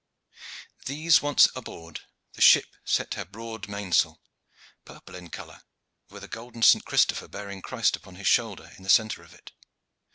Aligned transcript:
These 0.87 1.21
once 1.21 1.47
aboard, 1.55 1.99
the 2.33 2.41
ship 2.41 2.65
set 2.83 3.13
her 3.13 3.23
broad 3.23 3.67
mainsail, 3.69 4.19
purple 4.83 5.13
in 5.13 5.29
color, 5.29 5.61
and 6.09 6.13
with 6.15 6.23
a 6.23 6.27
golden 6.27 6.63
St. 6.63 6.83
Christopher 6.85 7.27
bearing 7.27 7.61
Christ 7.61 7.95
upon 7.95 8.15
his 8.15 8.25
shoulder 8.25 8.71
in 8.77 8.81
the 8.83 8.89
centre 8.89 9.21
of 9.21 9.31
it. 9.35 9.51